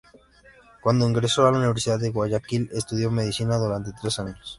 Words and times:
Cuando 0.81 1.07
ingresó 1.07 1.45
a 1.45 1.51
la 1.51 1.59
Universidad 1.59 1.99
de 1.99 2.09
Guayaquil, 2.09 2.71
estudió 2.73 3.11
medicina 3.11 3.57
durante 3.59 3.91
tres 4.01 4.17
años. 4.17 4.39